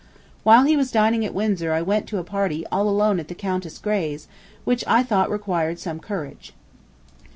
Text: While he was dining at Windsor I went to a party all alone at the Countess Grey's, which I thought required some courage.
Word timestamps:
While 0.41 0.63
he 0.63 0.75
was 0.75 0.89
dining 0.89 1.23
at 1.25 1.33
Windsor 1.35 1.73
I 1.73 1.83
went 1.83 2.07
to 2.07 2.17
a 2.17 2.23
party 2.23 2.65
all 2.71 2.89
alone 2.89 3.19
at 3.19 3.27
the 3.27 3.35
Countess 3.35 3.77
Grey's, 3.77 4.27
which 4.65 4.83
I 4.87 5.03
thought 5.03 5.29
required 5.29 5.77
some 5.77 5.99
courage. 5.99 6.53